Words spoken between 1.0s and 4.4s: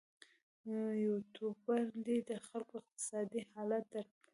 یوټوبر دې د خلکو اقتصادي حالت درک کړي.